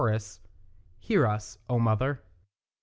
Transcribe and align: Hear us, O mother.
Hear 0.97 1.27
us, 1.27 1.59
O 1.69 1.77
mother. 1.77 2.23